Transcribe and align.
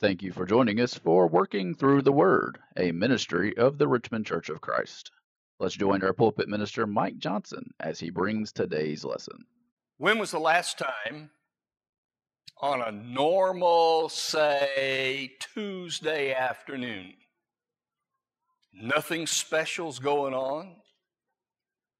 Thank 0.00 0.22
you 0.22 0.30
for 0.30 0.46
joining 0.46 0.78
us 0.78 0.94
for 0.94 1.26
Working 1.26 1.74
Through 1.74 2.02
the 2.02 2.12
Word, 2.12 2.60
a 2.76 2.92
ministry 2.92 3.56
of 3.56 3.78
the 3.78 3.88
Richmond 3.88 4.26
Church 4.26 4.48
of 4.48 4.60
Christ. 4.60 5.10
Let's 5.58 5.74
join 5.74 6.04
our 6.04 6.12
pulpit 6.12 6.48
minister, 6.48 6.86
Mike 6.86 7.18
Johnson, 7.18 7.74
as 7.80 7.98
he 7.98 8.10
brings 8.10 8.52
today's 8.52 9.04
lesson. 9.04 9.44
When 9.96 10.20
was 10.20 10.30
the 10.30 10.38
last 10.38 10.78
time 10.78 11.30
on 12.62 12.80
a 12.80 12.92
normal, 12.92 14.08
say, 14.08 15.32
Tuesday 15.40 16.32
afternoon? 16.32 17.14
Nothing 18.72 19.26
special's 19.26 19.98
going 19.98 20.32
on, 20.32 20.76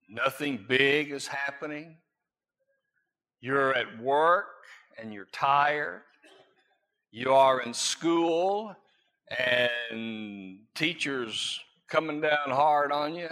nothing 0.09 0.65
big 0.69 1.11
is 1.11 1.27
happening. 1.27 1.97
You're 3.41 3.75
at 3.75 4.01
work 4.01 4.47
and 4.97 5.13
you're 5.13 5.27
tired 5.33 6.03
you 7.11 7.33
are 7.33 7.61
in 7.61 7.73
school 7.73 8.75
and 9.37 10.59
teachers 10.75 11.61
coming 11.89 12.21
down 12.21 12.49
hard 12.51 12.93
on 12.93 13.15
you. 13.15 13.29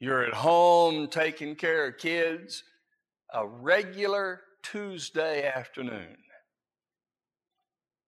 You're 0.00 0.24
at 0.24 0.34
home 0.34 1.08
taking 1.08 1.56
care 1.56 1.88
of 1.88 1.98
kids. 1.98 2.62
A 3.34 3.46
regular 3.46 4.40
Tuesday 4.62 5.46
afternoon. 5.46 6.16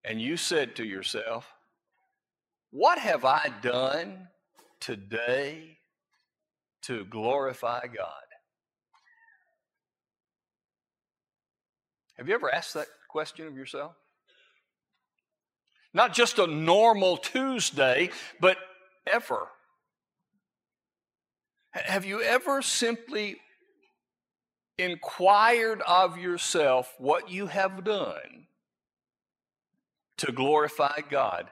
And 0.05 0.21
you 0.21 0.37
said 0.37 0.77
to 0.77 0.85
yourself, 0.85 1.47
What 2.71 2.99
have 2.99 3.25
I 3.25 3.53
done 3.61 4.29
today 4.79 5.79
to 6.83 7.05
glorify 7.05 7.87
God? 7.87 8.07
Have 12.17 12.29
you 12.29 12.35
ever 12.35 12.55
asked 12.55 12.75
that 12.75 12.87
question 13.09 13.47
of 13.47 13.57
yourself? 13.57 13.93
Not 15.93 16.15
just 16.15 16.39
a 16.39 16.47
normal 16.47 17.17
Tuesday, 17.17 18.11
but 18.39 18.57
ever. 19.07 19.49
Have 21.73 22.05
you 22.05 22.23
ever 22.23 22.63
simply 22.63 23.37
inquired 24.79 25.83
of 25.83 26.19
yourself 26.19 26.95
what 26.99 27.31
you 27.31 27.47
have 27.47 27.85
done 27.85 28.47
to 30.19 30.33
glorify 30.33 31.01
God 31.09 31.51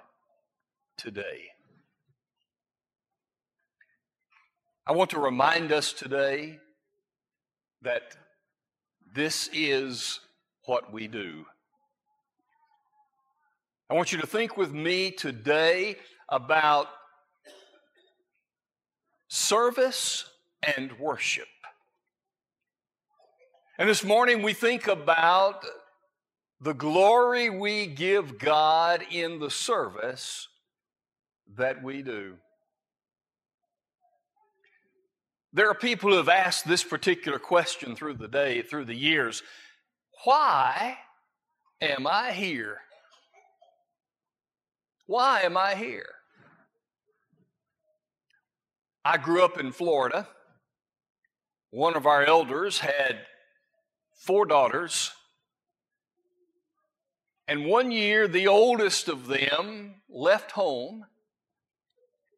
today? 0.96 1.50
I 4.86 4.92
want 4.92 5.10
to 5.10 5.20
remind 5.20 5.70
us 5.70 5.92
today 5.92 6.58
that 7.82 8.16
this 9.14 9.50
is 9.52 10.20
what 10.64 10.92
we 10.92 11.06
do. 11.06 11.44
I 13.90 13.94
want 13.94 14.12
you 14.12 14.18
to 14.18 14.26
think 14.26 14.58
with 14.58 14.70
me 14.70 15.10
today 15.10 15.96
about 16.28 16.88
service 19.28 20.28
and 20.76 20.92
worship. 20.98 21.48
And 23.78 23.88
this 23.88 24.04
morning 24.04 24.42
we 24.42 24.52
think 24.52 24.88
about 24.88 25.64
the 26.60 26.74
glory 26.74 27.48
we 27.48 27.86
give 27.86 28.38
God 28.38 29.06
in 29.10 29.38
the 29.38 29.48
service 29.48 30.48
that 31.56 31.82
we 31.82 32.02
do. 32.02 32.34
There 35.54 35.70
are 35.70 35.74
people 35.74 36.10
who 36.10 36.18
have 36.18 36.28
asked 36.28 36.68
this 36.68 36.84
particular 36.84 37.38
question 37.38 37.96
through 37.96 38.14
the 38.14 38.28
day, 38.28 38.60
through 38.60 38.84
the 38.84 38.94
years 38.94 39.42
Why 40.24 40.98
am 41.80 42.06
I 42.06 42.32
here? 42.32 42.82
Why 45.08 45.40
am 45.40 45.56
I 45.56 45.74
here? 45.74 46.10
I 49.02 49.16
grew 49.16 49.42
up 49.42 49.58
in 49.58 49.72
Florida. 49.72 50.28
One 51.70 51.96
of 51.96 52.04
our 52.04 52.24
elders 52.24 52.80
had 52.80 53.20
four 54.18 54.44
daughters. 54.44 55.12
And 57.46 57.64
one 57.64 57.90
year, 57.90 58.28
the 58.28 58.48
oldest 58.48 59.08
of 59.08 59.28
them 59.28 60.02
left 60.10 60.50
home 60.50 61.06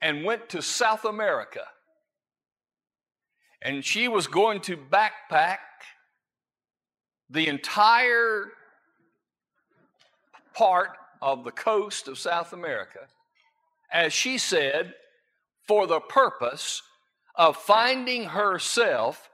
and 0.00 0.24
went 0.24 0.48
to 0.50 0.62
South 0.62 1.04
America. 1.04 1.64
And 3.60 3.84
she 3.84 4.06
was 4.06 4.28
going 4.28 4.60
to 4.60 4.76
backpack 4.76 5.58
the 7.28 7.48
entire 7.48 8.52
part 10.54 10.90
of 11.22 11.44
the 11.44 11.50
coast 11.50 12.08
of 12.08 12.18
South 12.18 12.52
America, 12.52 13.00
as 13.92 14.12
she 14.12 14.38
said, 14.38 14.94
for 15.66 15.86
the 15.86 16.00
purpose 16.00 16.82
of 17.34 17.56
finding 17.56 18.24
herself 18.24 19.30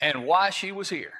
and 0.00 0.26
why 0.26 0.50
she 0.50 0.72
was 0.72 0.88
here. 0.88 1.14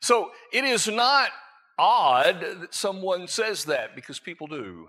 So 0.00 0.30
it 0.52 0.64
is 0.64 0.88
not 0.88 1.30
odd 1.78 2.40
that 2.60 2.74
someone 2.74 3.28
says 3.28 3.64
that 3.66 3.94
because 3.94 4.18
people 4.18 4.46
do. 4.46 4.88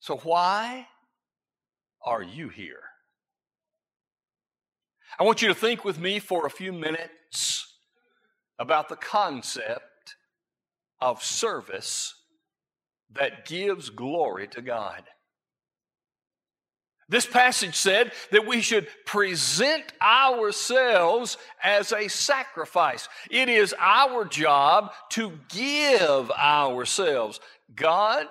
So, 0.00 0.16
why 0.16 0.88
are 2.04 2.22
you 2.22 2.48
here? 2.48 2.82
I 5.18 5.24
want 5.24 5.42
you 5.42 5.48
to 5.48 5.54
think 5.54 5.84
with 5.84 6.00
me 6.00 6.18
for 6.18 6.46
a 6.46 6.50
few 6.50 6.72
minutes 6.72 7.76
about 8.58 8.88
the 8.88 8.96
concept 8.96 9.84
of 11.02 11.22
service 11.22 12.14
that 13.12 13.44
gives 13.44 13.90
glory 13.90 14.46
to 14.46 14.62
God. 14.62 15.02
This 17.08 17.26
passage 17.26 17.74
said 17.74 18.12
that 18.30 18.46
we 18.46 18.62
should 18.62 18.86
present 19.04 19.84
ourselves 20.00 21.36
as 21.62 21.92
a 21.92 22.08
sacrifice. 22.08 23.08
It 23.30 23.48
is 23.48 23.74
our 23.78 24.24
job 24.24 24.92
to 25.10 25.32
give 25.48 26.30
ourselves. 26.30 27.40
God 27.74 28.28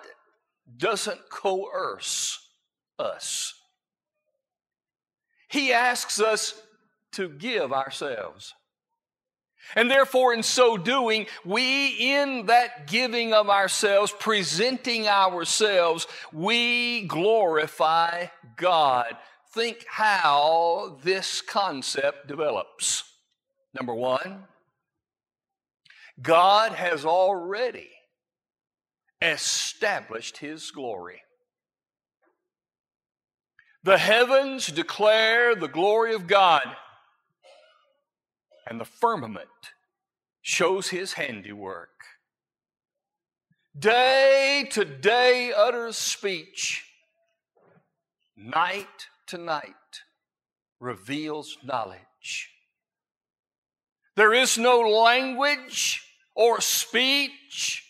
doesn't 0.78 1.30
coerce 1.30 2.40
us, 2.98 3.54
He 5.50 5.74
asks 5.74 6.22
us 6.22 6.60
to 7.12 7.28
give 7.28 7.74
ourselves. 7.74 8.54
And 9.76 9.90
therefore, 9.90 10.34
in 10.34 10.44
so 10.44 10.78
doing, 10.78 11.28
we, 11.46 11.88
in 11.88 12.48
that 12.48 12.88
giving 12.88 13.34
of 13.34 13.50
ourselves, 13.50 14.14
presenting 14.20 15.08
ourselves, 15.08 16.08
we 16.34 17.04
glorify 17.08 18.28
God. 18.58 19.16
Think 19.54 19.86
how 19.88 20.98
this 21.04 21.42
concept 21.42 22.28
develops. 22.28 23.04
Number 23.74 23.94
one, 23.94 24.46
God 26.22 26.74
has 26.74 27.06
already 27.06 27.90
established 29.22 30.38
His 30.38 30.72
glory. 30.72 31.22
The 33.84 33.98
heavens 33.98 34.68
declare 34.68 35.56
the 35.56 35.68
glory 35.68 36.14
of 36.14 36.28
God 36.28 36.64
and 38.68 38.80
the 38.80 38.86
firmament 38.86 39.48
shows 40.42 40.90
his 40.90 41.14
handiwork. 41.14 41.90
Day 43.78 44.68
to 44.72 44.84
day 44.84 45.54
utters 45.56 45.98
speech, 45.98 46.86
night 48.36 49.08
to 49.28 49.38
night 49.38 50.02
reveals 50.80 51.58
knowledge. 51.64 52.50
There 54.16 54.34
is 54.34 54.58
no 54.58 54.80
language 54.82 56.04
or 56.36 56.60
speech 56.60 57.86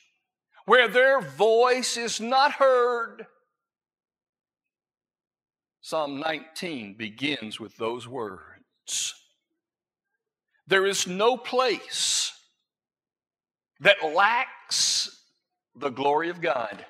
where 0.66 0.88
their 0.88 1.22
voice 1.22 1.98
is 1.98 2.22
not 2.22 2.54
heard. 2.54 3.26
Psalm 5.82 6.20
19 6.20 6.94
begins 6.94 7.60
with 7.60 7.76
those 7.78 8.08
words. 8.08 9.21
There 10.72 10.86
is 10.86 11.06
no 11.06 11.36
place 11.36 12.32
that 13.82 13.98
lacks 14.16 15.22
the 15.76 15.90
glory 15.90 16.30
of 16.30 16.40
God. 16.40 16.86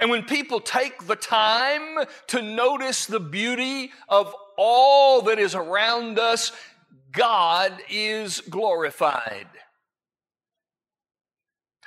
And 0.00 0.08
when 0.08 0.22
people 0.22 0.58
take 0.58 1.06
the 1.06 1.16
time 1.16 2.06
to 2.28 2.40
notice 2.40 3.04
the 3.04 3.20
beauty 3.20 3.92
of 4.08 4.34
all 4.56 5.20
that 5.22 5.38
is 5.38 5.54
around 5.54 6.18
us, 6.18 6.52
God 7.12 7.74
is 7.90 8.40
glorified. 8.40 9.48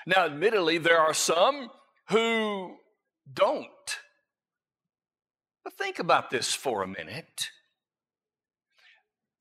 Now, 0.06 0.26
admittedly, 0.26 0.78
there 0.78 1.00
are 1.00 1.16
some 1.16 1.72
who 2.10 2.76
don't. 3.34 3.70
But 5.64 5.74
think 5.80 5.98
about 5.98 6.30
this 6.30 6.54
for 6.54 6.84
a 6.84 6.88
minute. 6.88 7.50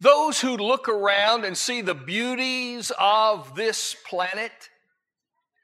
Those 0.03 0.41
who 0.41 0.57
look 0.57 0.89
around 0.89 1.45
and 1.45 1.57
see 1.57 1.81
the 1.81 1.95
beauties 1.95 2.91
of 2.99 3.55
this 3.55 3.95
planet, 4.05 4.51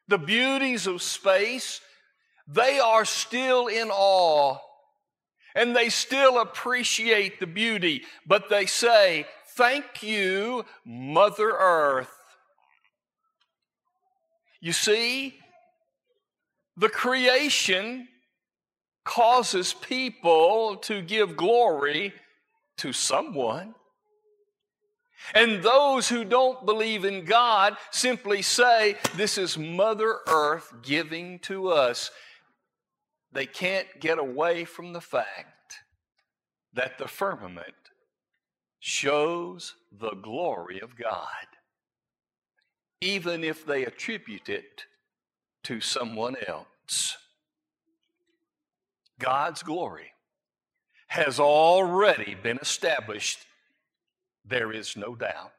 the 0.07 0.17
beauties 0.17 0.87
of 0.87 1.03
space, 1.03 1.81
they 2.47 2.79
are 2.79 3.05
still 3.05 3.67
in 3.67 3.91
awe 3.91 4.59
and 5.57 5.75
they 5.75 5.89
still 5.89 6.39
appreciate 6.39 7.41
the 7.41 7.49
beauty, 7.49 8.05
but 8.29 8.49
they 8.49 8.67
say, 8.67 9.27
Thank 9.57 10.05
you, 10.05 10.65
Mother 10.85 11.51
Earth. 11.51 12.15
You 14.61 14.71
see, 14.71 15.35
the 16.77 16.89
creation 16.89 18.07
causes 19.05 19.73
people 19.73 20.77
to 20.83 21.03
give 21.03 21.37
glory 21.37 22.13
to 22.77 22.93
someone. 22.93 23.75
And 25.35 25.63
those 25.63 26.09
who 26.09 26.25
don't 26.25 26.65
believe 26.65 27.05
in 27.05 27.25
God 27.25 27.77
simply 27.91 28.43
say, 28.43 28.97
This 29.17 29.37
is 29.39 29.59
Mother 29.59 30.19
Earth 30.27 30.73
giving 30.83 31.39
to 31.41 31.69
us. 31.69 32.11
They 33.33 33.47
can't 33.47 33.87
get 34.01 34.19
away 34.19 34.65
from 34.65 34.93
the 34.93 35.01
fact 35.01 35.75
that 36.73 36.99
the 36.99 37.09
firmament 37.09 37.75
shows 38.79 39.75
the 39.93 40.13
glory 40.13 40.81
of 40.81 40.97
God, 40.97 41.47
even 43.01 43.45
if 43.45 43.67
they 43.67 43.85
attribute 43.85 44.49
it 44.49 44.85
to 45.65 45.81
someone 45.81 46.37
else. 46.47 47.17
God's 49.19 49.63
glory 49.63 50.13
has 51.09 51.41
already 51.41 52.35
been 52.35 52.59
established. 52.59 53.41
There 54.49 54.73
is 54.73 54.97
no 54.97 55.15
doubt. 55.15 55.53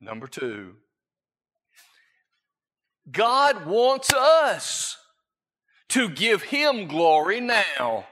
Number 0.00 0.26
two, 0.26 0.76
God 3.10 3.66
wants 3.66 4.12
us 4.12 4.96
to 5.90 6.08
give 6.08 6.42
Him 6.44 6.86
glory 6.86 7.40
now. 7.40 8.06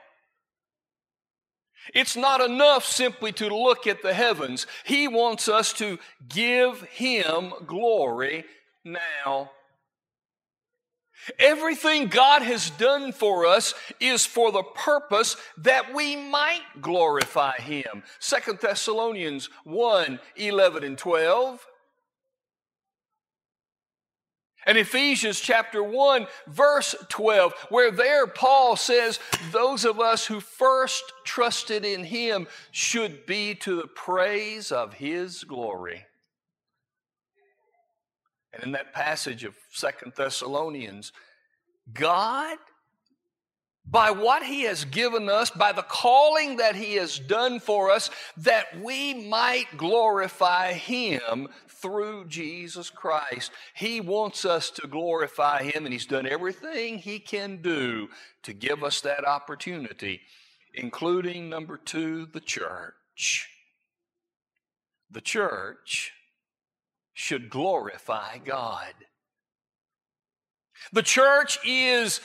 It's 1.95 2.17
not 2.17 2.41
enough 2.41 2.85
simply 2.85 3.33
to 3.33 3.49
look 3.49 3.87
at 3.87 4.03
the 4.03 4.13
heavens. 4.13 4.67
He 4.85 5.09
wants 5.09 5.49
us 5.49 5.73
to 5.75 5.99
give 6.29 6.83
Him 6.83 7.53
glory 7.67 8.45
now. 8.85 9.53
Everything 11.39 12.07
God 12.09 12.43
has 12.43 12.71
done 12.71 13.13
for 13.13 13.47
us 13.47 13.75
is 14.01 14.25
for 14.27 14.53
the 14.53 14.63
purpose 14.63 15.37
that 15.59 15.95
we 15.95 16.17
might 16.17 16.63
glorify 16.81 17.57
Him. 17.57 18.03
Second 18.19 18.59
Thessalonians 18.61 19.49
1 19.65 20.21
11 20.37 20.85
and 20.85 20.99
12. 20.99 21.67
And 24.67 24.77
Ephesians 24.77 25.39
chapter 25.39 25.81
1, 25.81 26.27
verse 26.49 26.97
12, 27.09 27.55
where 27.69 27.93
there 27.93 28.27
Paul 28.27 28.75
says, 28.75 29.21
Those 29.53 29.85
of 29.85 30.01
us 30.01 30.27
who 30.27 30.41
first 30.41 31.05
trusted 31.23 31.85
in 31.85 32.03
Him 32.03 32.49
should 32.73 33.27
be 33.27 33.55
to 33.57 33.77
the 33.77 33.87
praise 33.87 34.73
of 34.73 34.95
His 34.95 35.45
glory. 35.45 36.05
And 38.57 38.65
in 38.65 38.73
that 38.73 38.95
passage 38.95 39.45
of 39.45 39.55
Second 39.71 40.15
Thessalonians, 40.17 41.13
God, 41.93 42.57
by 43.89 44.11
what 44.11 44.43
He 44.43 44.63
has 44.63 44.85
given 44.85 45.29
us, 45.29 45.51
by 45.51 45.73
the 45.73 45.83
calling 45.83 46.57
that 46.57 46.75
He 46.75 46.95
has 46.95 47.19
done 47.19 47.61
for 47.61 47.91
us, 47.91 48.11
that 48.39 48.81
we 48.83 49.15
might 49.15 49.67
glorify 49.77 50.73
Him 50.73 51.49
through 51.69 52.27
Jesus 52.27 52.89
Christ. 52.89 53.53
He 53.75 54.01
wants 54.01 54.45
us 54.45 54.71
to 54.71 54.89
glorify 54.89 55.65
Him, 55.65 55.85
and 55.85 55.93
He's 55.93 56.07
done 56.07 56.27
everything 56.27 56.99
He 56.99 57.19
can 57.19 57.61
do 57.61 58.09
to 58.43 58.55
give 58.55 58.83
us 58.83 59.03
that 59.03 59.27
opportunity, 59.27 60.23
including 60.75 61.51
number 61.51 61.77
two, 61.77 62.27
the 62.27 62.41
church. 62.41 63.51
The 65.11 65.21
church 65.21 66.13
should 67.17 67.49
glorify 67.49 68.37
God. 68.37 68.93
The 70.93 71.03
church 71.03 71.59
is 71.67 72.21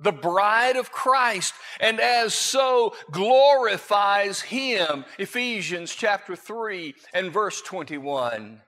the 0.00 0.10
bride 0.10 0.76
of 0.76 0.90
Christ, 0.90 1.52
and 1.80 2.00
as 2.00 2.32
so 2.32 2.94
glorifies 3.10 4.40
Him. 4.40 5.04
Ephesians 5.18 5.94
chapter 5.94 6.34
3 6.34 6.94
and 7.12 7.30
verse 7.30 7.60
21. 7.60 8.62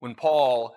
When 0.00 0.14
Paul 0.14 0.76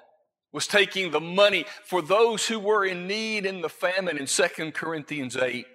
was 0.54 0.68
taking 0.68 1.12
the 1.12 1.20
money 1.20 1.66
for 1.84 2.02
those 2.02 2.48
who 2.48 2.60
were 2.60 2.86
in 2.86 3.08
need 3.08 3.46
in 3.46 3.60
the 3.60 3.70
famine 3.70 4.18
in 4.18 4.26
2 4.26 4.72
Corinthians 4.72 5.36
8. 5.36 5.66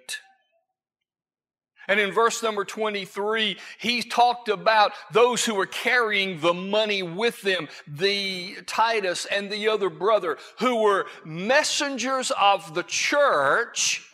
And 1.89 1.99
in 1.99 2.11
verse 2.11 2.43
number 2.43 2.63
23, 2.63 3.57
he 3.79 4.03
talked 4.03 4.47
about 4.47 4.91
those 5.11 5.43
who 5.43 5.55
were 5.55 5.65
carrying 5.65 6.39
the 6.39 6.53
money 6.53 7.01
with 7.01 7.41
them, 7.41 7.67
the 7.87 8.57
Titus 8.67 9.25
and 9.25 9.49
the 9.49 9.69
other 9.69 9.89
brother, 9.89 10.37
who 10.59 10.83
were 10.83 11.07
messengers 11.25 12.31
of 12.39 12.75
the 12.75 12.83
church, 12.83 14.07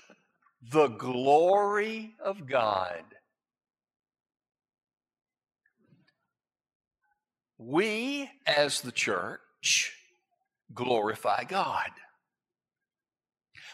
the 0.72 0.88
glory 0.88 2.16
of 2.24 2.48
God. 2.48 3.04
We, 7.58 8.32
as 8.48 8.80
the 8.80 8.94
church, 8.94 9.98
glorify 10.74 11.44
God. 11.44 11.90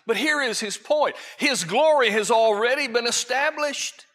But 0.07 0.17
here 0.17 0.41
is 0.41 0.59
his 0.59 0.77
point 0.77 1.15
His 1.37 1.63
glory 1.63 2.09
has 2.11 2.31
already 2.31 2.87
been 2.87 3.07
established. 3.07 4.05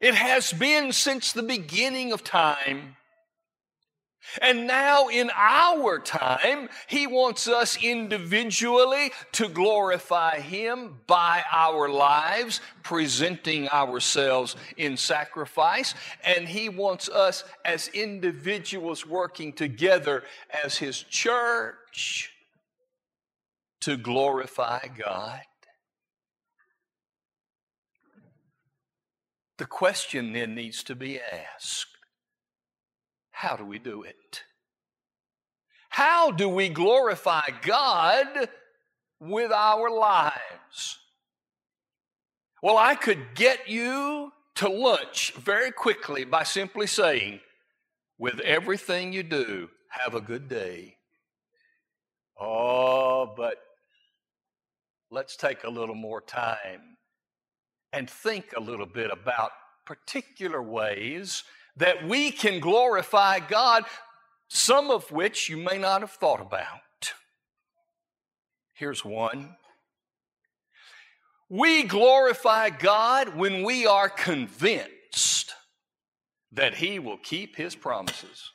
It 0.00 0.14
has 0.16 0.52
been 0.52 0.92
since 0.92 1.32
the 1.32 1.44
beginning 1.44 2.12
of 2.12 2.24
time. 2.24 2.96
And 4.40 4.66
now, 4.66 5.08
in 5.08 5.30
our 5.34 5.98
time, 5.98 6.68
He 6.86 7.06
wants 7.06 7.48
us 7.48 7.76
individually 7.82 9.12
to 9.32 9.48
glorify 9.48 10.40
Him 10.40 11.00
by 11.06 11.44
our 11.52 11.88
lives, 11.88 12.60
presenting 12.82 13.68
ourselves 13.68 14.56
in 14.76 14.96
sacrifice. 14.96 15.94
And 16.24 16.48
He 16.48 16.68
wants 16.68 17.08
us 17.08 17.44
as 17.64 17.88
individuals 17.88 19.06
working 19.06 19.52
together 19.52 20.24
as 20.64 20.78
His 20.78 21.02
church 21.02 22.31
to 23.82 23.96
glorify 23.96 24.86
God? 24.96 25.40
The 29.58 29.66
question 29.66 30.32
then 30.32 30.54
needs 30.54 30.82
to 30.84 30.94
be 30.94 31.20
asked 31.20 31.92
how 33.30 33.56
do 33.56 33.64
we 33.64 33.78
do 33.78 34.02
it? 34.02 34.44
How 35.88 36.30
do 36.30 36.48
we 36.48 36.68
glorify 36.68 37.48
God 37.62 38.48
with 39.20 39.50
our 39.50 39.90
lives? 39.90 40.98
Well, 42.62 42.78
I 42.78 42.94
could 42.94 43.34
get 43.34 43.68
you 43.68 44.32
to 44.54 44.68
lunch 44.68 45.34
very 45.34 45.72
quickly 45.72 46.24
by 46.24 46.44
simply 46.44 46.86
saying, 46.86 47.40
with 48.16 48.38
everything 48.40 49.12
you 49.12 49.24
do, 49.24 49.68
have 49.88 50.14
a 50.14 50.20
good 50.20 50.48
day. 50.48 50.96
Oh, 52.40 53.34
but 53.36 53.56
let's 55.12 55.36
take 55.36 55.62
a 55.64 55.70
little 55.70 55.94
more 55.94 56.22
time 56.22 56.96
and 57.92 58.08
think 58.08 58.54
a 58.56 58.60
little 58.60 58.86
bit 58.86 59.10
about 59.12 59.50
particular 59.84 60.62
ways 60.62 61.44
that 61.76 62.08
we 62.08 62.30
can 62.30 62.60
glorify 62.60 63.38
God, 63.38 63.84
some 64.48 64.90
of 64.90 65.12
which 65.12 65.50
you 65.50 65.58
may 65.58 65.76
not 65.76 66.00
have 66.00 66.12
thought 66.12 66.40
about. 66.40 67.12
Here's 68.72 69.04
one. 69.04 69.56
We 71.50 71.82
glorify 71.82 72.70
God 72.70 73.36
when 73.36 73.64
we 73.64 73.86
are 73.86 74.08
convinced 74.08 75.52
that 76.52 76.74
He 76.76 76.98
will 76.98 77.18
keep 77.18 77.56
His 77.56 77.74
promises. 77.74 78.50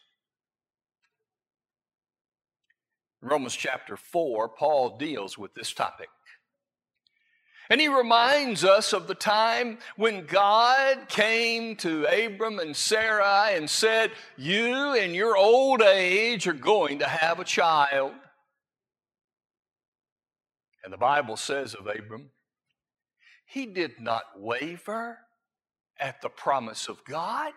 Romans 3.22 3.56
chapter 3.56 3.96
4, 3.96 4.50
Paul 4.50 4.98
deals 4.98 5.38
with 5.38 5.54
this 5.54 5.72
topic. 5.72 6.10
And 7.70 7.82
he 7.82 7.88
reminds 7.88 8.64
us 8.64 8.94
of 8.94 9.08
the 9.08 9.16
time 9.16 9.80
when 9.98 10.26
God 10.26 11.10
came 11.10 11.76
to 11.78 12.06
Abram 12.06 12.60
and 12.60 12.76
Sarai 12.76 13.58
and 13.58 13.70
said, 13.70 14.12
You 14.38 14.96
in 14.96 15.14
your 15.14 15.36
old 15.36 15.82
age 15.82 16.48
are 16.48 16.54
going 16.54 17.00
to 17.00 17.08
have 17.08 17.40
a 17.40 17.46
child. 17.46 18.14
And 20.84 20.94
the 20.94 20.98
Bible 20.98 21.36
says 21.36 21.74
of 21.74 21.88
Abram, 21.88 22.30
he 23.46 23.66
did 23.66 24.00
not 24.00 24.24
waver 24.38 25.20
at 26.00 26.22
the 26.22 26.30
promise 26.30 26.88
of 26.88 27.04
God, 27.04 27.54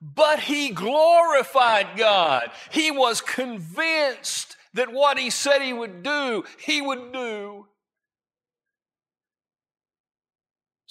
but 0.00 0.40
he 0.40 0.70
glorified 0.70 1.88
God. 1.96 2.50
He 2.70 2.90
was 2.90 3.20
convinced 3.20 4.56
that 4.74 4.92
what 4.92 5.18
he 5.18 5.30
said 5.30 5.60
he 5.60 5.72
would 5.72 6.02
do, 6.02 6.44
he 6.58 6.80
would 6.80 7.12
do. 7.12 7.66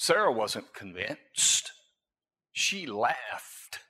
Sarah 0.02 0.32
wasn't 0.32 0.74
convinced. 0.74 1.74
She 2.52 2.88
laughed. 2.88 3.82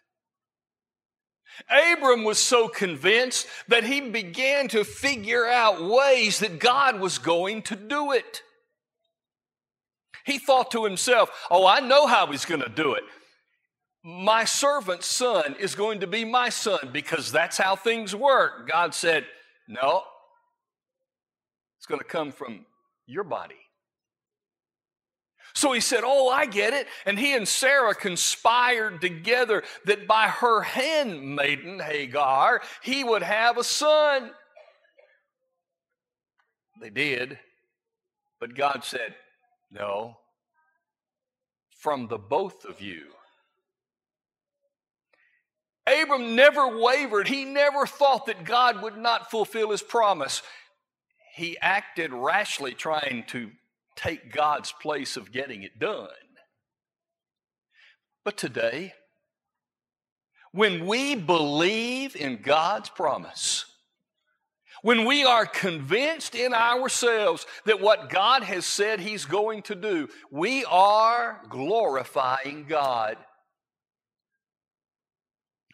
Abram 1.69 2.25
was 2.25 2.37
so 2.37 2.67
convinced 2.67 3.47
that 3.69 3.85
he 3.85 4.01
began 4.01 4.67
to 4.67 4.83
figure 4.83 5.45
out 5.45 5.81
ways 5.81 6.39
that 6.39 6.59
God 6.59 6.99
was 6.99 7.17
going 7.17 7.61
to 7.61 7.77
do 7.77 8.11
it. 8.11 8.41
He 10.25 10.37
thought 10.37 10.69
to 10.71 10.83
himself, 10.83 11.29
Oh, 11.49 11.65
I 11.65 11.79
know 11.79 12.07
how 12.07 12.27
he's 12.27 12.43
going 12.43 12.59
to 12.59 12.67
do 12.67 12.93
it. 12.93 13.03
My 14.03 14.43
servant's 14.43 15.07
son 15.07 15.55
is 15.61 15.75
going 15.75 16.01
to 16.01 16.07
be 16.07 16.25
my 16.25 16.49
son 16.49 16.89
because 16.91 17.31
that's 17.31 17.57
how 17.57 17.77
things 17.77 18.13
work. 18.13 18.67
God 18.69 18.93
said, 18.93 19.25
No, 19.65 20.03
it's 21.77 21.85
going 21.85 22.01
to 22.01 22.05
come 22.05 22.33
from 22.33 22.65
your 23.05 23.23
body. 23.23 23.70
So 25.61 25.73
he 25.73 25.79
said, 25.79 26.01
Oh, 26.03 26.27
I 26.27 26.47
get 26.47 26.73
it. 26.73 26.87
And 27.05 27.19
he 27.19 27.35
and 27.35 27.47
Sarah 27.47 27.93
conspired 27.93 28.99
together 28.99 29.61
that 29.85 30.07
by 30.07 30.27
her 30.27 30.61
handmaiden, 30.61 31.79
Hagar, 31.79 32.63
he 32.81 33.03
would 33.03 33.21
have 33.21 33.59
a 33.59 33.63
son. 33.63 34.31
They 36.81 36.89
did. 36.89 37.37
But 38.39 38.55
God 38.55 38.83
said, 38.83 39.13
No, 39.69 40.15
from 41.77 42.07
the 42.07 42.17
both 42.17 42.65
of 42.65 42.81
you. 42.81 43.03
Abram 45.85 46.35
never 46.35 46.75
wavered. 46.81 47.27
He 47.27 47.45
never 47.45 47.85
thought 47.85 48.25
that 48.25 48.45
God 48.45 48.81
would 48.81 48.97
not 48.97 49.29
fulfill 49.29 49.69
his 49.69 49.83
promise. 49.83 50.41
He 51.35 51.55
acted 51.61 52.11
rashly 52.11 52.73
trying 52.73 53.25
to 53.27 53.51
take 53.95 54.33
God's 54.33 54.71
place 54.71 55.17
of 55.17 55.31
getting 55.31 55.63
it 55.63 55.79
done. 55.79 56.07
But 58.23 58.37
today, 58.37 58.93
when 60.51 60.85
we 60.85 61.15
believe 61.15 62.15
in 62.15 62.41
God's 62.41 62.89
promise, 62.89 63.65
when 64.81 65.05
we 65.05 65.23
are 65.23 65.45
convinced 65.45 66.35
in 66.35 66.53
ourselves 66.53 67.45
that 67.65 67.81
what 67.81 68.09
God 68.09 68.43
has 68.43 68.65
said 68.65 68.99
He's 68.99 69.25
going 69.25 69.61
to 69.63 69.75
do, 69.75 70.09
we 70.29 70.65
are 70.65 71.41
glorifying 71.49 72.65
God. 72.67 73.17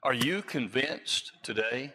Are 0.03 0.13
you 0.13 0.41
convinced 0.41 1.31
today? 1.41 1.93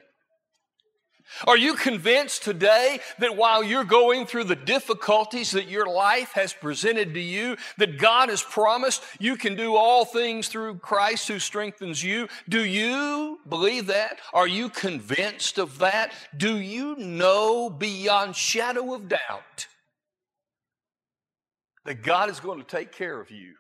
Are 1.47 1.57
you 1.57 1.75
convinced 1.75 2.43
today 2.43 3.01
that 3.19 3.37
while 3.37 3.63
you're 3.63 3.85
going 3.85 4.27
through 4.27 4.45
the 4.45 4.57
difficulties 4.57 5.51
that 5.53 5.69
your 5.69 5.87
life 5.87 6.33
has 6.33 6.53
presented 6.53 7.15
to 7.15 7.21
you, 7.21 7.57
that 7.79 7.99
God 7.99 8.29
has 8.29 8.43
promised 8.43 9.03
you 9.19 9.37
can 9.37 9.57
do 9.57 9.77
all 9.77 10.05
things 10.05 10.49
through 10.49 10.77
Christ 10.77 11.29
who 11.29 11.39
strengthens 11.39 12.03
you? 12.03 12.29
Do 12.49 12.65
you 12.65 13.41
believe 13.49 13.87
that? 13.87 14.19
Are 14.33 14.49
you 14.49 14.69
convinced 14.69 15.59
of 15.59 15.79
that? 15.79 16.13
Do 16.37 16.59
you 16.59 16.97
know 16.97 17.71
beyond 17.71 18.37
shadow 18.37 18.95
of 18.95 19.09
doubt 19.09 19.67
that 21.85 22.03
God 22.03 22.31
is 22.31 22.41
going 22.41 22.59
to 22.61 22.67
take 22.67 22.93
care 22.93 23.21
of 23.21 23.31
you? 23.31 23.55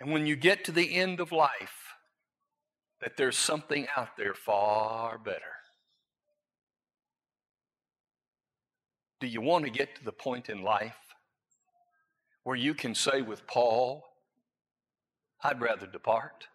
And 0.00 0.12
when 0.12 0.26
you 0.26 0.36
get 0.36 0.64
to 0.64 0.72
the 0.72 0.94
end 0.94 1.20
of 1.20 1.32
life, 1.32 1.83
that 3.04 3.18
there's 3.18 3.36
something 3.36 3.86
out 3.98 4.16
there 4.16 4.32
far 4.32 5.18
better. 5.18 5.60
Do 9.20 9.26
you 9.26 9.42
want 9.42 9.66
to 9.66 9.70
get 9.70 9.94
to 9.96 10.04
the 10.04 10.10
point 10.10 10.48
in 10.48 10.62
life 10.62 10.96
where 12.44 12.56
you 12.56 12.72
can 12.72 12.94
say 12.94 13.20
with 13.20 13.46
Paul, 13.46 14.04
I'd 15.42 15.60
rather 15.60 15.86
depart 15.86 16.48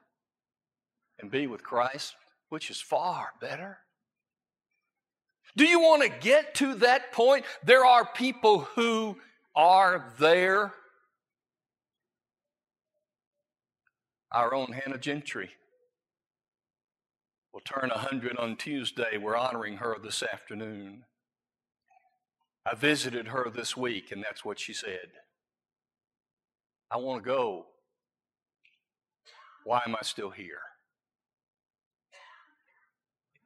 and 1.19 1.29
be 1.29 1.45
with 1.45 1.63
Christ, 1.63 2.15
which 2.49 2.71
is 2.71 2.81
far 2.81 3.29
better? 3.39 3.77
Do 5.55 5.65
you 5.65 5.79
want 5.79 6.01
to 6.01 6.09
get 6.09 6.55
to 6.55 6.73
that 6.75 7.11
point? 7.11 7.45
There 7.63 7.85
are 7.85 8.05
people 8.05 8.61
who 8.75 9.17
are 9.55 10.11
there. 10.17 10.73
Our 14.31 14.55
own 14.55 14.71
Hannah 14.71 14.97
Gentry 14.97 15.51
will 17.53 17.61
turn 17.61 17.89
100 17.89 18.37
on 18.37 18.55
Tuesday. 18.55 19.17
We're 19.17 19.35
honoring 19.35 19.77
her 19.77 19.97
this 20.01 20.23
afternoon. 20.23 21.03
I 22.65 22.75
visited 22.75 23.29
her 23.29 23.49
this 23.49 23.75
week, 23.75 24.11
and 24.11 24.23
that's 24.23 24.45
what 24.45 24.59
she 24.59 24.73
said. 24.73 25.09
I 26.91 26.97
want 26.97 27.23
to 27.23 27.27
go. 27.27 27.65
Why 29.63 29.81
am 29.85 29.95
I 29.95 30.03
still 30.03 30.29
here? 30.29 30.59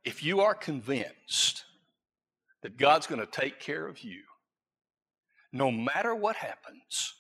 If 0.03 0.23
you 0.23 0.41
are 0.41 0.53
convinced 0.53 1.63
that 2.61 2.77
God's 2.77 3.07
going 3.07 3.21
to 3.21 3.27
take 3.27 3.59
care 3.59 3.87
of 3.87 4.03
you, 4.03 4.21
no 5.51 5.71
matter 5.71 6.13
what 6.13 6.35
happens, 6.35 7.13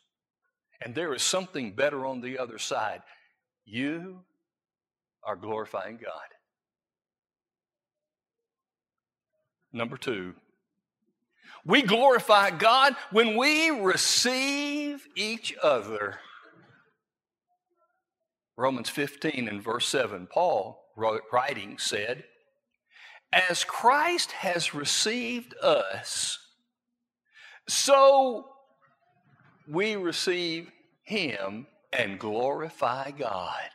and 0.81 0.93
there 0.93 1.13
is 1.13 1.21
something 1.21 1.73
better 1.73 2.05
on 2.05 2.19
the 2.19 2.37
other 2.37 2.57
side, 2.57 3.01
you 3.63 4.19
are 5.23 5.35
glorifying 5.35 5.97
God. 5.97 6.32
Number 9.73 9.97
two, 9.97 10.35
we 11.65 11.81
glorify 11.81 12.51
God 12.51 12.95
when 13.11 13.35
we 13.35 13.71
receive 13.71 15.07
each 15.15 15.55
other. 15.63 16.19
Romans 18.55 18.89
15 18.89 19.47
and 19.47 19.63
verse 19.63 19.87
7, 19.87 20.27
Paul 20.27 20.79
writing 20.95 21.77
said, 21.79 22.25
As 23.31 23.63
Christ 23.63 24.31
has 24.33 24.75
received 24.75 25.55
us, 25.61 26.37
so 27.67 28.45
we 29.67 29.95
receive 29.95 30.69
him 31.03 31.65
and 31.91 32.19
glorify 32.19 33.11
God. 33.11 33.69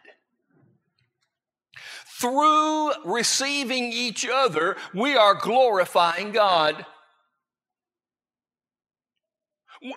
Through 2.20 2.92
receiving 3.04 3.92
each 3.92 4.26
other, 4.26 4.76
we 4.92 5.16
are 5.16 5.34
glorifying 5.34 6.32
God. 6.32 6.84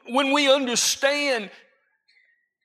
When 0.08 0.32
we 0.32 0.52
understand 0.52 1.50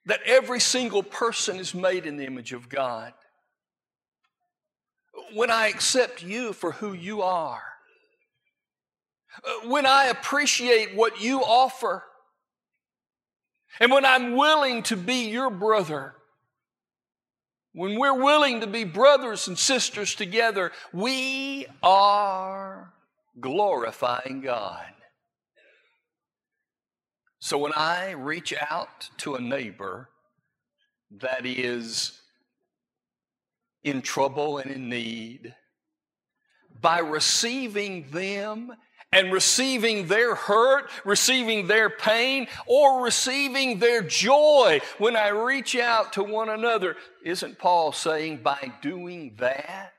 that 0.05 0.21
every 0.27 0.61
single 0.61 1.03
person 1.03 1.57
is 1.57 1.75
made 1.75 2.05
in 2.05 2.19
the 2.19 2.27
image 2.27 2.53
of 2.53 2.69
God, 2.69 3.15
when 5.33 5.51
I 5.51 5.69
accept 5.69 6.23
you 6.23 6.53
for 6.53 6.73
who 6.73 6.93
you 6.93 7.23
are, 7.23 7.63
when 9.65 9.87
I 9.87 10.07
appreciate 10.07 10.95
what 10.95 11.23
you 11.23 11.41
offer, 11.41 12.05
and 13.81 13.91
when 13.91 14.05
I'm 14.05 14.37
willing 14.37 14.83
to 14.85 14.97
be 14.97 15.29
your 15.31 15.49
brother, 15.51 16.16
when 17.77 17.99
we're 17.99 18.23
willing 18.23 18.63
to 18.63 18.67
be 18.67 18.85
brothers 18.85 19.49
and 19.49 19.59
sisters 19.59 20.15
together, 20.15 20.73
we 20.95 21.67
are 21.83 22.91
glorifying 23.39 24.41
God. 24.41 24.87
So 27.39 27.59
when 27.59 27.75
I 27.75 28.13
reach 28.13 28.55
out 28.71 29.11
to 29.19 29.35
a 29.35 29.43
neighbor 29.43 30.09
that 31.21 31.45
is 31.45 32.19
in 33.85 34.01
trouble 34.01 34.57
and 34.57 34.71
in 34.71 34.89
need, 34.89 35.55
by 36.81 37.01
receiving 37.01 38.07
them 38.11 38.73
and 39.13 39.33
receiving 39.33 40.09
their 40.09 40.35
hurt, 40.35 40.91
receiving 41.05 41.67
their 41.67 41.89
pain, 41.89 42.49
or 42.67 43.03
receiving 43.05 43.79
their 43.79 44.03
joy 44.03 44.81
when 44.99 45.17
I 45.17 45.29
reach 45.29 45.77
out 45.77 46.13
to 46.15 46.23
one 46.23 46.49
another. 46.49 46.97
Isn't 47.25 47.59
Paul 47.59 47.93
saying 47.93 48.39
by 48.43 48.73
doing 48.83 49.37
that, 49.39 49.93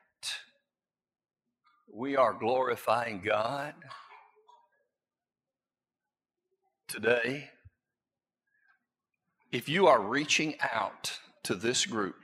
we 1.92 2.16
are 2.16 2.34
glorifying 2.34 3.22
God? 3.26 3.74
Today, 6.88 7.50
if 9.52 9.68
you 9.68 9.88
are 9.88 10.02
reaching 10.02 10.56
out 10.62 11.20
to 11.44 11.56
this 11.56 11.86
group, 11.86 12.16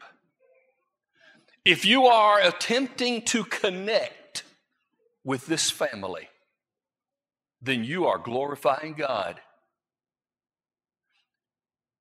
if 1.65 1.85
you 1.85 2.05
are 2.05 2.41
attempting 2.41 3.21
to 3.23 3.45
connect 3.45 4.43
with 5.23 5.45
this 5.47 5.71
family, 5.71 6.27
then 7.63 7.83
you 7.83 8.05
are 8.05 8.17
glorifying 8.17 8.93
God. 8.93 9.39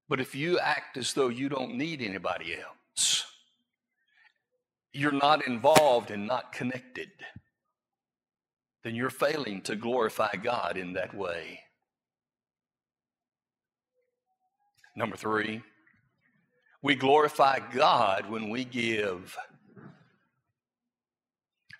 But 0.09 0.21
if 0.21 0.35
you 0.35 0.59
act 0.59 0.97
as 0.97 1.15
though 1.15 1.29
you 1.29 1.49
don't 1.49 1.77
need 1.77 2.03
anybody 2.03 2.57
else, 2.57 3.25
you're 4.93 5.13
not 5.13 5.47
involved 5.47 6.11
and 6.11 6.27
not 6.27 6.53
connected, 6.53 7.11
then 8.83 8.97
you're 8.97 9.09
failing 9.09 9.63
to 9.63 9.77
glorify 9.77 10.33
God 10.43 10.77
in 10.77 10.95
that 10.95 11.15
way. 11.15 11.61
Number 14.97 15.17
three, 15.17 15.63
we 16.83 16.97
glorify 16.97 17.61
God 17.73 18.29
when 18.29 18.51
we 18.51 18.65
give. 18.65 19.39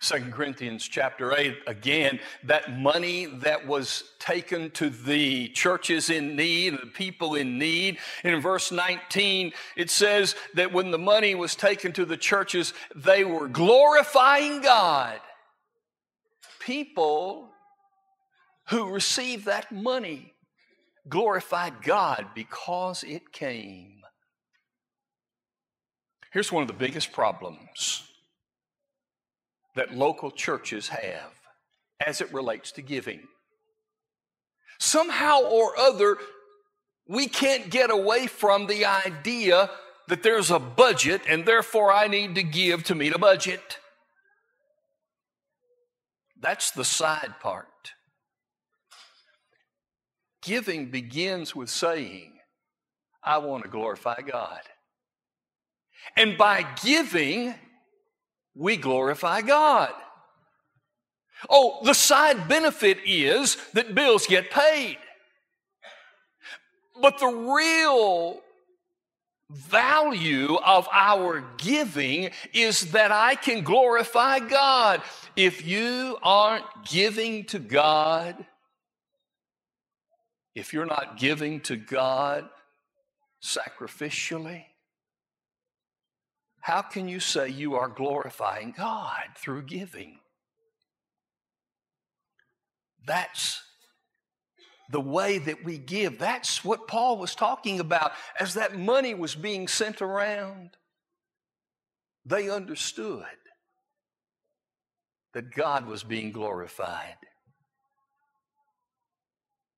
2 0.03 0.31
Corinthians 0.31 0.85
chapter 0.85 1.33
8, 1.33 1.59
again, 1.65 2.19
that 2.43 2.77
money 2.77 3.25
that 3.25 3.65
was 3.65 4.03
taken 4.19 4.69
to 4.71 4.89
the 4.89 5.47
churches 5.49 6.09
in 6.09 6.35
need, 6.35 6.73
the 6.73 6.87
people 6.87 7.35
in 7.35 7.57
need. 7.57 7.97
In 8.25 8.41
verse 8.41 8.69
19, 8.69 9.53
it 9.77 9.89
says 9.89 10.35
that 10.55 10.73
when 10.73 10.91
the 10.91 10.97
money 10.97 11.35
was 11.35 11.55
taken 11.55 11.93
to 11.93 12.03
the 12.03 12.17
churches, 12.17 12.73
they 12.93 13.23
were 13.23 13.47
glorifying 13.47 14.61
God. 14.61 15.21
People 16.59 17.49
who 18.69 18.89
received 18.89 19.45
that 19.45 19.71
money 19.71 20.33
glorified 21.07 21.81
God 21.81 22.27
because 22.35 23.03
it 23.03 23.31
came. 23.31 24.01
Here's 26.33 26.51
one 26.51 26.61
of 26.61 26.67
the 26.67 26.73
biggest 26.73 27.13
problems 27.13 28.03
that 29.75 29.95
local 29.95 30.31
churches 30.31 30.89
have 30.89 31.31
as 32.05 32.21
it 32.21 32.33
relates 32.33 32.71
to 32.73 32.81
giving. 32.81 33.21
Somehow 34.79 35.41
or 35.41 35.77
other, 35.77 36.17
we 37.07 37.27
can't 37.27 37.69
get 37.69 37.89
away 37.89 38.27
from 38.27 38.67
the 38.67 38.85
idea 38.85 39.69
that 40.07 40.23
there's 40.23 40.51
a 40.51 40.59
budget 40.59 41.21
and 41.27 41.45
therefore 41.45 41.91
I 41.91 42.07
need 42.07 42.35
to 42.35 42.43
give 42.43 42.83
to 42.85 42.95
meet 42.95 43.15
a 43.15 43.19
budget. 43.19 43.79
That's 46.39 46.71
the 46.71 46.83
side 46.83 47.35
part. 47.39 47.67
Giving 50.41 50.91
begins 50.91 51.55
with 51.55 51.69
saying, 51.69 52.33
I 53.23 53.37
want 53.37 53.63
to 53.63 53.69
glorify 53.69 54.19
God. 54.19 54.59
And 56.17 56.37
by 56.37 56.65
giving, 56.83 57.55
we 58.55 58.77
glorify 58.77 59.41
God. 59.41 59.93
Oh, 61.49 61.79
the 61.83 61.93
side 61.93 62.47
benefit 62.47 62.99
is 63.05 63.57
that 63.73 63.95
bills 63.95 64.27
get 64.27 64.51
paid. 64.51 64.97
But 67.01 67.19
the 67.19 67.27
real 67.27 68.39
value 69.49 70.55
of 70.55 70.87
our 70.91 71.43
giving 71.57 72.31
is 72.53 72.91
that 72.91 73.11
I 73.11 73.35
can 73.35 73.63
glorify 73.63 74.39
God. 74.39 75.01
If 75.35 75.65
you 75.65 76.17
aren't 76.23 76.65
giving 76.85 77.45
to 77.45 77.59
God, 77.59 78.45
if 80.55 80.73
you're 80.73 80.85
not 80.85 81.17
giving 81.17 81.59
to 81.61 81.75
God 81.75 82.47
sacrificially, 83.43 84.65
how 86.63 86.81
can 86.81 87.09
you 87.09 87.19
say 87.19 87.49
you 87.49 87.75
are 87.75 87.89
glorifying 87.89 88.73
God 88.75 89.23
through 89.35 89.63
giving? 89.63 90.19
That's 93.05 93.61
the 94.89 95.01
way 95.01 95.39
that 95.39 95.65
we 95.65 95.77
give. 95.77 96.17
That's 96.17 96.63
what 96.63 96.87
Paul 96.87 97.17
was 97.17 97.35
talking 97.35 97.81
about 97.81 98.13
as 98.39 98.53
that 98.53 98.77
money 98.77 99.13
was 99.13 99.35
being 99.35 99.67
sent 99.67 100.01
around. 100.01 100.77
They 102.25 102.49
understood 102.49 103.25
that 105.33 105.53
God 105.53 105.85
was 105.85 106.01
being 106.03 106.31
glorified. 106.31 107.17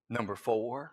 Number 0.07 0.35
four, 0.35 0.91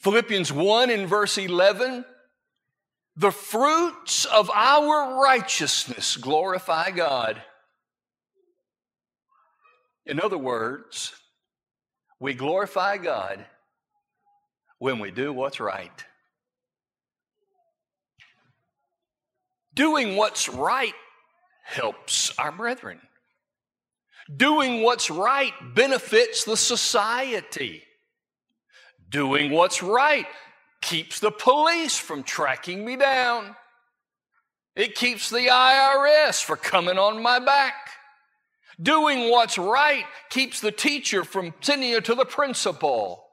Philippians 0.00 0.52
1 0.52 0.90
in 0.90 1.06
verse 1.06 1.38
11 1.38 2.04
the 3.16 3.30
fruits 3.30 4.26
of 4.26 4.50
our 4.50 5.22
righteousness 5.22 6.16
glorify 6.16 6.90
God. 6.90 7.42
In 10.04 10.20
other 10.20 10.38
words, 10.38 11.14
we 12.20 12.34
glorify 12.34 12.98
God 12.98 13.44
when 14.78 14.98
we 14.98 15.10
do 15.10 15.32
what's 15.32 15.60
right. 15.60 16.04
Doing 19.72 20.16
what's 20.16 20.48
right 20.48 20.94
helps 21.64 22.32
our 22.38 22.52
brethren. 22.52 23.00
Doing 24.34 24.82
what's 24.82 25.10
right 25.10 25.52
benefits 25.74 26.44
the 26.44 26.56
society. 26.56 27.82
Doing 29.08 29.52
what's 29.52 29.82
right 29.82 30.26
keeps 30.82 31.20
the 31.20 31.30
police 31.30 31.98
from 31.98 32.22
tracking 32.22 32.84
me 32.84 32.96
down. 32.96 33.56
It 34.74 34.94
keeps 34.94 35.30
the 35.30 35.46
IRS 35.46 36.44
from 36.44 36.58
coming 36.58 36.98
on 36.98 37.22
my 37.22 37.38
back. 37.38 37.74
Doing 38.80 39.30
what's 39.30 39.56
right 39.56 40.04
keeps 40.28 40.60
the 40.60 40.70
teacher 40.70 41.24
from 41.24 41.54
sending 41.62 41.88
you 41.88 42.00
to 42.02 42.14
the 42.14 42.26
principal. 42.26 43.24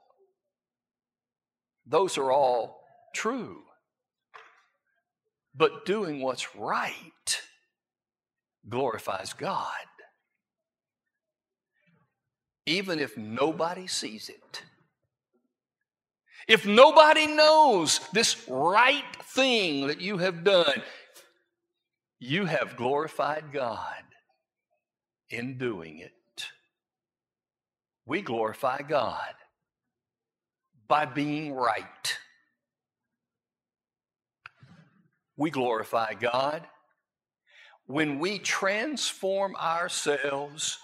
Those 1.86 2.16
are 2.16 2.32
all 2.32 2.80
true. 3.14 3.62
But 5.54 5.84
doing 5.84 6.22
what's 6.22 6.56
right 6.56 7.42
glorifies 8.68 9.34
God. 9.34 9.68
Even 12.66 12.98
if 12.98 13.18
nobody 13.18 13.86
sees 13.86 14.30
it. 14.30 14.62
If 16.46 16.66
nobody 16.66 17.26
knows 17.26 18.00
this 18.12 18.36
right 18.48 19.04
thing 19.22 19.86
that 19.86 20.00
you 20.00 20.18
have 20.18 20.44
done, 20.44 20.82
you 22.18 22.44
have 22.46 22.76
glorified 22.76 23.52
God 23.52 24.02
in 25.30 25.58
doing 25.58 25.98
it. 25.98 26.12
We 28.06 28.20
glorify 28.20 28.82
God 28.82 29.34
by 30.86 31.06
being 31.06 31.54
right. 31.54 32.18
We 35.36 35.50
glorify 35.50 36.14
God 36.14 36.66
when 37.86 38.18
we 38.18 38.38
transform 38.38 39.56
ourselves 39.56 40.78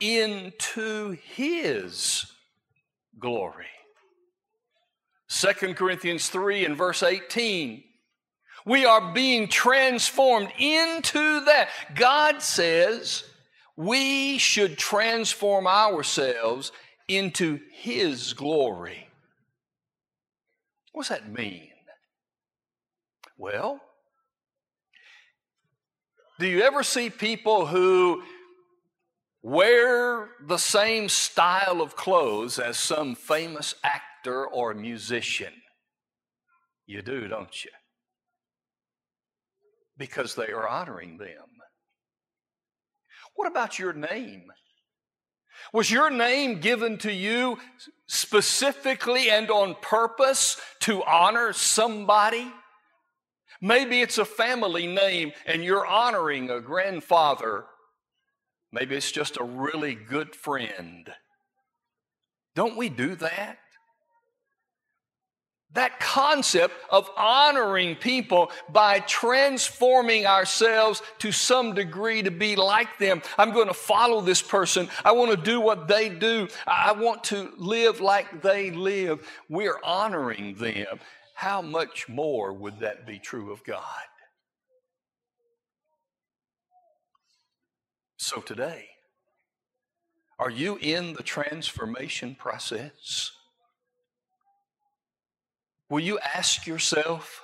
into 0.00 1.16
His 1.34 2.26
glory. 3.18 3.66
2 5.32 5.74
Corinthians 5.74 6.28
3 6.28 6.66
and 6.66 6.76
verse 6.76 7.02
18. 7.02 7.82
We 8.66 8.84
are 8.84 9.12
being 9.12 9.48
transformed 9.48 10.52
into 10.58 11.44
that. 11.46 11.68
God 11.94 12.42
says 12.42 13.24
we 13.74 14.36
should 14.36 14.76
transform 14.76 15.66
ourselves 15.66 16.70
into 17.08 17.60
His 17.72 18.34
glory. 18.34 19.08
What's 20.92 21.08
that 21.08 21.32
mean? 21.32 21.70
Well, 23.38 23.80
do 26.38 26.46
you 26.46 26.60
ever 26.60 26.82
see 26.82 27.08
people 27.08 27.66
who 27.66 28.22
wear 29.40 30.28
the 30.46 30.58
same 30.58 31.08
style 31.08 31.80
of 31.80 31.96
clothes 31.96 32.58
as 32.58 32.76
some 32.76 33.14
famous 33.14 33.74
actor? 33.82 34.11
Actor 34.22 34.46
or 34.46 34.72
musician. 34.74 35.52
You 36.86 37.02
do, 37.02 37.26
don't 37.28 37.64
you? 37.64 37.70
Because 39.98 40.34
they 40.34 40.48
are 40.48 40.68
honoring 40.68 41.18
them. 41.18 41.48
What 43.34 43.50
about 43.50 43.78
your 43.78 43.92
name? 43.92 44.44
Was 45.72 45.90
your 45.90 46.10
name 46.10 46.60
given 46.60 46.98
to 46.98 47.12
you 47.12 47.58
specifically 48.06 49.30
and 49.30 49.50
on 49.50 49.76
purpose 49.80 50.60
to 50.80 51.02
honor 51.04 51.52
somebody? 51.52 52.50
Maybe 53.60 54.02
it's 54.02 54.18
a 54.18 54.24
family 54.24 54.86
name 54.86 55.32
and 55.46 55.64
you're 55.64 55.86
honoring 55.86 56.50
a 56.50 56.60
grandfather. 56.60 57.64
Maybe 58.72 58.96
it's 58.96 59.12
just 59.12 59.36
a 59.36 59.44
really 59.44 59.94
good 59.94 60.34
friend. 60.34 61.10
Don't 62.54 62.76
we 62.76 62.88
do 62.88 63.14
that? 63.16 63.58
That 65.74 66.00
concept 66.00 66.74
of 66.90 67.08
honoring 67.16 67.96
people 67.96 68.50
by 68.68 69.00
transforming 69.00 70.26
ourselves 70.26 71.02
to 71.20 71.32
some 71.32 71.74
degree 71.74 72.22
to 72.22 72.30
be 72.30 72.56
like 72.56 72.98
them. 72.98 73.22
I'm 73.38 73.52
going 73.52 73.68
to 73.68 73.74
follow 73.74 74.20
this 74.20 74.42
person. 74.42 74.90
I 75.02 75.12
want 75.12 75.30
to 75.30 75.36
do 75.38 75.60
what 75.60 75.88
they 75.88 76.10
do. 76.10 76.48
I 76.66 76.92
want 76.92 77.24
to 77.24 77.52
live 77.56 78.02
like 78.02 78.42
they 78.42 78.70
live. 78.70 79.26
We're 79.48 79.80
honoring 79.82 80.56
them. 80.56 81.00
How 81.34 81.62
much 81.62 82.06
more 82.06 82.52
would 82.52 82.80
that 82.80 83.06
be 83.06 83.18
true 83.18 83.50
of 83.50 83.64
God? 83.64 83.80
So 88.18 88.40
today, 88.40 88.88
are 90.38 90.50
you 90.50 90.78
in 90.80 91.14
the 91.14 91.22
transformation 91.22 92.34
process? 92.34 93.32
Will 95.92 96.00
you 96.00 96.18
ask 96.20 96.66
yourself 96.66 97.42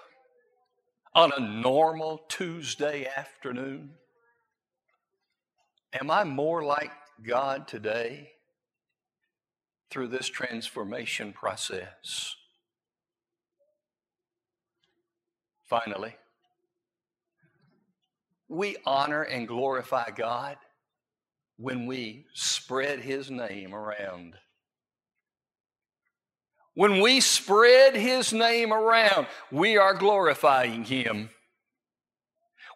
on 1.15 1.33
a 1.37 1.39
normal 1.39 2.23
Tuesday 2.31 3.07
afternoon, 3.15 3.91
Am 5.93 6.11
I 6.11 6.25
more 6.25 6.65
like 6.65 6.91
God 7.23 7.69
today 7.69 8.31
through 9.91 10.09
this 10.09 10.31
transformation 10.31 11.35
process? 11.35 12.37
Finally, 15.67 16.17
we 18.49 18.79
honor 18.87 19.25
and 19.25 19.47
glorify 19.47 20.09
God 20.09 20.57
when 21.59 21.85
we 21.85 22.25
spread 22.33 23.01
His 23.01 23.31
name 23.31 23.75
around. 23.75 24.37
When 26.79 27.01
we 27.01 27.19
spread 27.19 27.97
his 27.97 28.33
name 28.33 28.73
around, 28.73 29.27
we 29.51 29.77
are 29.77 29.95
glorifying 29.95 30.85
him. 30.85 31.29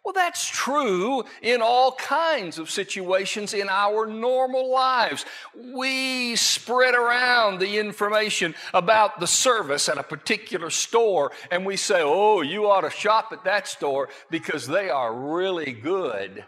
Well, 0.03 0.13
that's 0.13 0.45
true 0.45 1.23
in 1.41 1.61
all 1.61 1.93
kinds 1.93 2.59
of 2.59 2.69
situations 2.69 3.53
in 3.53 3.69
our 3.69 4.05
normal 4.05 4.69
lives. 4.69 5.23
We 5.55 6.35
spread 6.35 6.95
around 6.95 7.59
the 7.59 7.79
information 7.79 8.55
about 8.73 9.21
the 9.21 9.25
service 9.25 9.87
at 9.87 9.97
a 9.97 10.03
particular 10.03 10.69
store 10.69 11.31
and 11.49 11.65
we 11.65 11.77
say, 11.77 12.01
oh, 12.01 12.41
you 12.41 12.69
ought 12.69 12.81
to 12.81 12.89
shop 12.89 13.29
at 13.31 13.45
that 13.45 13.69
store 13.69 14.09
because 14.29 14.67
they 14.67 14.89
are 14.89 15.15
really 15.15 15.71
good. 15.71 16.43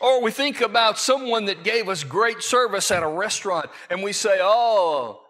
Or 0.00 0.20
we 0.20 0.32
think 0.32 0.62
about 0.62 0.98
someone 0.98 1.44
that 1.44 1.62
gave 1.62 1.88
us 1.88 2.02
great 2.02 2.42
service 2.42 2.90
at 2.90 3.04
a 3.04 3.08
restaurant 3.08 3.70
and 3.88 4.02
we 4.02 4.12
say, 4.12 4.38
oh, 4.40 5.20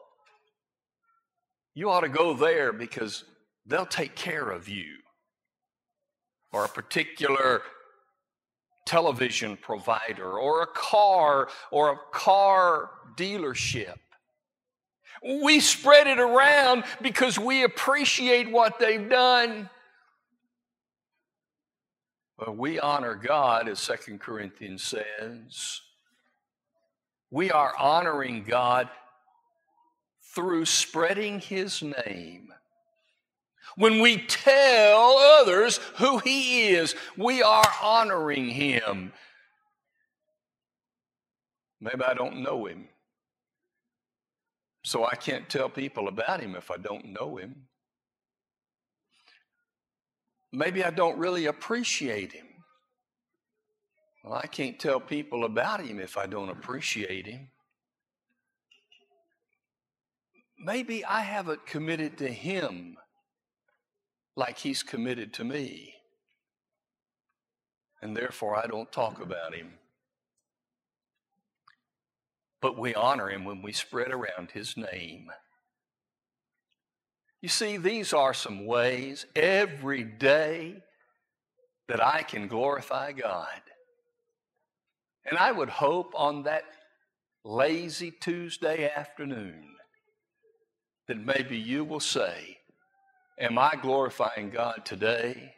you 1.79 1.91
ought 1.91 2.01
to 2.01 2.09
go 2.09 2.35
there 2.35 2.73
because 2.73 3.23
they'll 3.65 3.87
take 3.87 4.17
care 4.17 4.51
of 4.51 4.69
you. 4.69 4.97
Or 6.53 6.65
a 6.65 6.69
particular 6.69 7.63
television 8.85 9.57
provider, 9.57 10.29
or 10.29 10.63
a 10.63 10.67
car, 10.67 11.49
or 11.71 11.93
a 11.93 11.99
car 12.11 12.91
dealership. 13.17 13.95
We 15.23 15.61
spread 15.61 16.09
it 16.09 16.19
around 16.19 16.83
because 17.01 17.39
we 17.39 17.63
appreciate 17.63 18.51
what 18.51 18.81
they've 18.81 19.09
done. 19.09 19.71
But 22.37 22.57
we 22.57 22.81
honor 22.81 23.15
God, 23.15 23.69
as 23.69 23.79
Second 23.79 24.19
Corinthians 24.19 24.83
says. 24.83 25.81
We 27.31 27.53
are 27.53 27.73
honoring 27.79 28.43
God 28.43 28.89
through 30.35 30.67
spreading 30.67 31.41
his 31.41 31.83
name. 31.83 32.53
When 33.77 34.01
we 34.01 34.19
tell 34.19 35.19
others 35.41 35.79
who 35.97 36.19
he 36.19 36.69
is, 36.69 36.95
we 37.17 37.43
are 37.43 37.71
honoring 37.83 38.49
him. 38.49 39.13
Maybe 41.81 42.03
I 42.03 42.15
don't 42.15 42.43
know 42.43 42.67
him. 42.67 42.89
So 44.85 45.07
I 45.07 45.15
can't 45.15 45.49
tell 45.49 45.69
people 45.69 46.09
about 46.09 46.41
him 46.41 46.57
if 46.57 46.71
I 46.71 46.77
don't 46.77 47.13
know 47.13 47.37
him. 47.37 47.67
Maybe 50.53 50.83
I 50.83 50.91
don't 50.91 51.19
really 51.19 51.47
appreciate 51.47 52.33
him. 52.33 52.47
Well, 54.25 54.35
I 54.35 54.47
can't 54.47 54.79
tell 54.79 54.99
people 54.99 55.45
about 55.45 55.85
him 55.85 56.01
if 56.01 56.17
I 56.17 56.27
don't 56.27 56.49
appreciate 56.49 57.27
him 57.27 57.51
maybe 60.59 61.05
I 61.05 61.21
haven't 61.21 61.67
committed 61.67 62.19
to 62.19 62.29
him 62.29 62.97
like 64.37 64.59
he's 64.59 64.83
committed 64.83 65.33
to 65.35 65.45
me. 65.45 65.95
And 68.01 68.17
therefore, 68.17 68.57
I 68.57 68.67
don't 68.67 68.91
talk 68.93 69.21
about 69.21 69.55
him. 69.55 69.73
But 72.61 72.79
we 72.79 72.95
honor 72.95 73.29
him 73.29 73.45
when 73.45 73.63
we 73.63 73.73
spread 73.73 74.13
around 74.13 74.51
his 74.53 74.77
name. 74.77 75.31
You 77.41 77.49
see, 77.49 77.77
these 77.77 78.13
are 78.13 78.35
some 78.35 78.67
ways 78.67 79.27
every 79.37 80.03
day 80.03 80.83
that 81.89 82.05
I 82.05 82.23
can 82.23 82.49
glorify 82.49 83.13
God. 83.13 83.61
And 85.25 85.39
I 85.39 85.53
would 85.53 85.69
hope 85.69 86.13
on 86.17 86.45
that 86.45 86.65
lazy 87.45 88.11
Tuesday 88.11 88.91
afternoon 88.91 89.78
then 91.09 91.25
maybe 91.25 91.57
you 91.57 91.85
will 91.85 92.01
say, 92.01 92.59
Am 93.41 93.59
I 93.59 93.75
glorifying 93.81 94.51
God 94.51 94.85
today? 94.85 95.55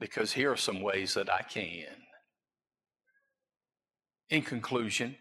Because 0.00 0.32
here 0.32 0.52
are 0.52 0.56
some 0.56 0.80
ways 0.80 1.14
that 1.14 1.32
I 1.32 1.42
can. 1.42 1.86
In 4.30 4.42
conclusion, 4.42 5.16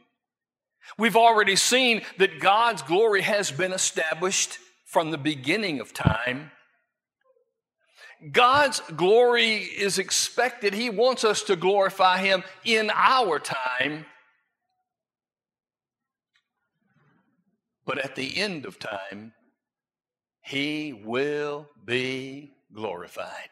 we've 0.98 1.16
already 1.16 1.56
seen 1.56 2.04
that 2.20 2.40
God's 2.40 2.82
glory 2.84 3.22
has 3.22 3.52
been 3.52 3.74
established 3.74 4.60
from 4.86 5.12
the 5.12 5.18
beginning 5.18 5.80
of 5.80 5.94
time. 5.94 6.52
God's 8.32 8.80
glory 8.96 9.56
is 9.56 9.98
expected. 9.98 10.74
He 10.74 10.90
wants 10.90 11.24
us 11.24 11.44
to 11.44 11.56
glorify 11.56 12.20
Him 12.20 12.44
in 12.64 12.92
our 12.94 13.40
time. 13.40 14.06
But 17.86 17.98
at 17.98 18.16
the 18.16 18.38
end 18.38 18.66
of 18.66 18.80
time, 18.80 19.34
he 20.42 20.94
will 20.94 21.70
be 21.86 22.54
glorified. 22.74 23.50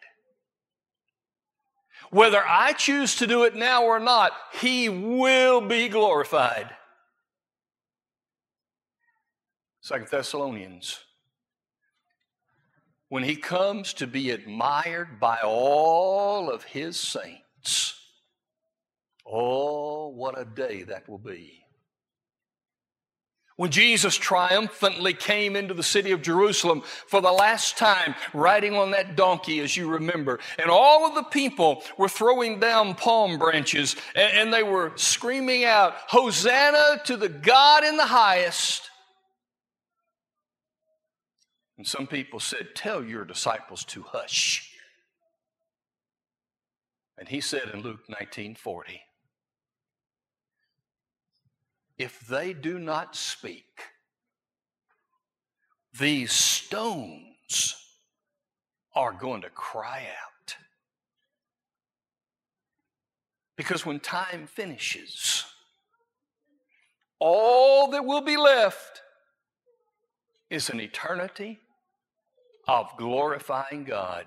Whether 2.10 2.44
I 2.46 2.74
choose 2.74 3.15
to 3.17 3.28
do 3.28 3.44
it 3.44 3.56
now 3.56 3.84
or 3.84 4.00
not, 4.00 4.34
he 4.54 4.89
will 4.89 5.62
be 5.62 5.88
glorified. 5.88 6.70
Second 9.82 10.10
Thessalonians. 10.10 11.00
When 13.08 13.24
he 13.24 13.36
comes 13.36 13.94
to 13.96 14.08
be 14.08 14.32
admired 14.32 15.20
by 15.20 15.39
all 15.44 16.50
of 16.50 16.63
his 16.63 16.98
saints, 16.98 18.00
oh, 19.26 20.10
what 20.10 20.39
a 20.39 20.46
day 20.46 20.84
that 20.84 21.10
will 21.10 21.17
be. 21.17 21.61
When 23.62 23.69
Jesus 23.69 24.15
triumphantly 24.15 25.13
came 25.13 25.56
into 25.56 25.76
the 25.76 25.84
city 25.84 26.13
of 26.13 26.24
Jerusalem 26.24 26.82
for 27.06 27.21
the 27.21 27.32
last 27.32 27.78
time, 27.78 28.15
riding 28.34 28.76
on 28.76 28.89
that 28.89 29.15
donkey, 29.15 29.60
as 29.60 29.78
you 29.78 29.88
remember, 29.88 30.39
and 30.58 30.71
all 30.71 31.06
of 31.06 31.13
the 31.13 31.21
people 31.21 31.84
were 31.95 32.10
throwing 32.10 32.60
down 32.60 32.95
palm 32.95 33.38
branches 33.38 33.95
and, 34.15 34.52
they 34.52 34.63
were 34.63 34.93
screaming 34.95 35.63
out, 35.63 35.93
Hosanna 36.08 37.04
to 37.06 37.15
the 37.15 37.30
God 37.30 37.84
in 37.84 37.97
the 37.97 38.08
highest. 38.08 38.89
And 41.78 41.86
some 41.86 42.08
people 42.08 42.39
said, 42.39 42.69
Tell 42.74 43.04
your 43.04 43.26
disciples 43.26 43.86
to 43.89 44.02
hush. 44.02 44.71
And 47.15 47.30
he 47.30 47.41
said 47.41 47.69
in 47.71 47.82
Luke 47.84 48.10
19 48.10 48.56
40, 48.56 49.02
if 52.02 52.20
they 52.22 52.52
do 52.52 52.80
not 52.80 53.16
speak, 53.16 53.84
these 56.00 56.32
stones 56.32 57.76
are 58.96 59.12
going 59.12 59.42
to 59.44 59.50
cry 59.52 60.00
out. 60.00 60.56
Because 63.56 63.86
when 63.86 64.00
time 64.00 64.48
finishes, 64.48 65.46
all 67.20 67.92
that 67.92 68.04
will 68.04 68.22
be 68.22 68.36
left 68.36 69.02
is 70.50 70.72
an 70.72 70.82
eternity 70.82 71.60
of 72.68 72.98
glorifying 72.98 73.84
God. 73.84 74.26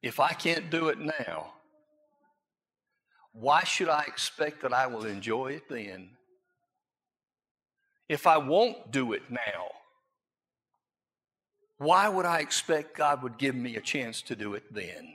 If 0.00 0.20
I 0.20 0.32
can't 0.32 0.70
do 0.70 0.90
it 0.90 0.98
now, 1.00 1.54
why 3.32 3.64
should 3.64 3.88
I 3.88 4.04
expect 4.06 4.62
that 4.62 4.72
I 4.72 4.86
will 4.86 5.06
enjoy 5.06 5.52
it 5.52 5.68
then? 5.68 6.10
if 8.12 8.26
I 8.26 8.36
won't 8.36 8.90
do 8.90 9.14
it 9.14 9.22
now, 9.30 9.70
why 11.78 12.08
would 12.08 12.26
I 12.26 12.40
expect 12.40 12.96
God 12.96 13.22
would 13.22 13.38
give 13.38 13.54
me 13.54 13.76
a 13.76 13.80
chance 13.80 14.20
to 14.22 14.36
do 14.36 14.52
it 14.52 14.64
then? 14.72 15.14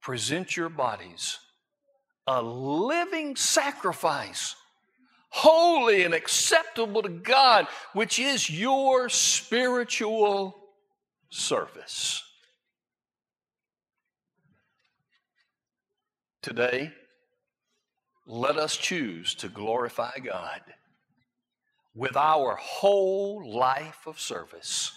Present 0.00 0.56
your 0.56 0.70
bodies 0.70 1.38
a 2.28 2.42
living 2.42 3.36
sacrifice, 3.36 4.56
holy 5.28 6.02
and 6.02 6.12
acceptable 6.12 7.02
to 7.02 7.08
God, 7.08 7.68
which 7.92 8.18
is 8.18 8.50
your 8.50 9.08
spiritual 9.08 10.56
service. 11.30 12.24
Today, 16.46 16.92
let 18.24 18.56
us 18.56 18.76
choose 18.76 19.34
to 19.34 19.48
glorify 19.48 20.18
God 20.24 20.60
with 21.92 22.16
our 22.16 22.54
whole 22.54 23.52
life 23.52 24.06
of 24.06 24.20
service. 24.20 24.92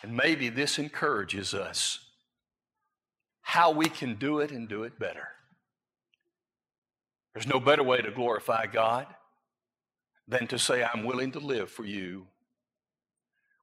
And 0.00 0.16
maybe 0.16 0.50
this 0.50 0.78
encourages 0.78 1.52
us 1.52 1.98
how 3.40 3.72
we 3.72 3.88
can 3.88 4.14
do 4.14 4.38
it 4.38 4.52
and 4.52 4.68
do 4.68 4.84
it 4.84 5.00
better. 5.00 5.30
There's 7.34 7.48
no 7.48 7.58
better 7.58 7.82
way 7.82 8.00
to 8.00 8.12
glorify 8.12 8.66
God 8.66 9.08
than 10.28 10.46
to 10.46 10.60
say, 10.60 10.84
I'm 10.84 11.02
willing 11.02 11.32
to 11.32 11.40
live 11.40 11.72
for 11.72 11.84
you. 11.84 12.28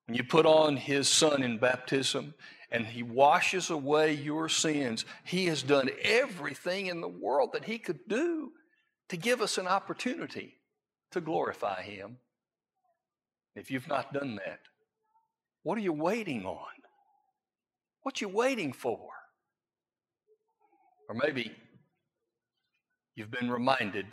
When 0.05 0.17
you 0.17 0.25
put 0.25 0.45
on 0.45 0.75
His 0.75 1.07
Son 1.07 1.41
in 1.41 1.59
baptism 1.59 2.33
and 2.71 2.85
He 2.85 3.03
washes 3.03 3.69
away 3.69 4.13
your 4.13 4.49
sins, 4.49 5.05
He 5.23 5.45
has 5.47 5.63
done 5.63 5.89
everything 6.03 6.87
in 6.87 7.01
the 7.01 7.07
world 7.07 7.51
that 7.53 7.65
He 7.65 7.77
could 7.77 8.07
do 8.07 8.51
to 9.09 9.17
give 9.17 9.41
us 9.41 9.57
an 9.57 9.67
opportunity 9.67 10.57
to 11.11 11.21
glorify 11.21 11.81
Him. 11.81 12.17
If 13.55 13.71
you've 13.71 13.87
not 13.87 14.13
done 14.13 14.35
that, 14.35 14.59
what 15.63 15.77
are 15.77 15.81
you 15.81 15.93
waiting 15.93 16.45
on? 16.45 16.59
What 18.03 18.21
you 18.21 18.29
waiting 18.29 18.73
for? 18.73 19.09
Or 21.07 21.15
maybe 21.15 21.51
you've 23.15 23.31
been 23.31 23.49
reminded 23.49 24.07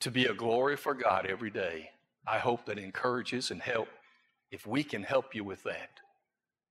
to 0.00 0.10
be 0.10 0.26
a 0.26 0.34
glory 0.34 0.76
for 0.76 0.94
God 0.94 1.26
every 1.26 1.50
day. 1.50 1.90
I 2.26 2.38
hope 2.38 2.66
that 2.66 2.78
encourages 2.78 3.50
and 3.50 3.62
help. 3.62 3.88
If 4.50 4.66
we 4.66 4.82
can 4.82 5.02
help 5.02 5.34
you 5.34 5.44
with 5.44 5.62
that, 5.64 5.90